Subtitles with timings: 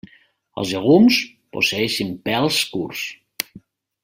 [0.61, 1.19] Els llegums
[1.57, 3.05] posseeixen pèls curts.